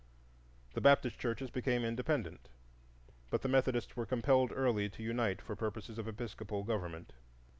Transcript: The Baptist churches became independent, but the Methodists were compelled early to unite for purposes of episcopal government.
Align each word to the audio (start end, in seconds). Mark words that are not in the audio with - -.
The 0.73 0.81
Baptist 0.81 1.19
churches 1.19 1.51
became 1.51 1.83
independent, 1.85 2.49
but 3.29 3.43
the 3.43 3.47
Methodists 3.47 3.95
were 3.95 4.07
compelled 4.07 4.51
early 4.51 4.89
to 4.89 5.03
unite 5.03 5.43
for 5.43 5.55
purposes 5.55 5.99
of 5.99 6.07
episcopal 6.07 6.63
government. 6.63 7.13